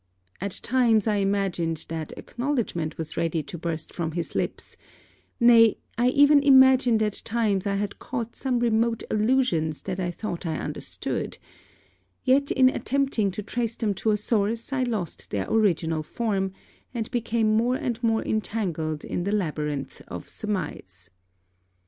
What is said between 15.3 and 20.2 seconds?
original form, and became more and more entangled in the labyrinths